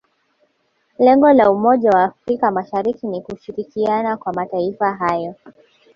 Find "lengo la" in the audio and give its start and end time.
0.99-1.51